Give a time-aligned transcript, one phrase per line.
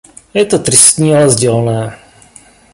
[0.35, 1.99] Je to tristní, ale sdělné.